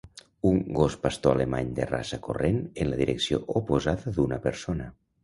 Un 0.51 0.55
gos 0.77 0.93
pastor 1.01 1.35
alemany 1.35 1.69
de 1.79 1.85
raça 1.91 2.19
corrent 2.29 2.57
en 2.85 2.89
la 2.93 2.97
direcció 3.03 3.41
oposada 3.61 4.15
d"una 4.17 4.41
persona. 4.49 4.89